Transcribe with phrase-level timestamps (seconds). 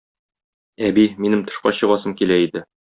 [0.89, 2.69] Әби, минем тышка чыгасым килә иде.